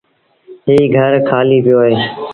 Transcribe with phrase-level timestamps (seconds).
[0.69, 1.95] ايٚ گھر کآليٚ پيو اهي۔